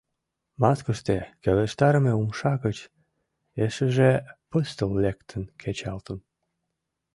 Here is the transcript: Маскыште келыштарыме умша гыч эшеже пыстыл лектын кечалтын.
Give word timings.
Маскыште 0.61 1.17
келыштарыме 1.43 2.13
умша 2.21 2.53
гыч 2.65 2.77
эшеже 3.63 4.11
пыстыл 4.49 4.91
лектын 5.03 5.43
кечалтын. 5.61 6.19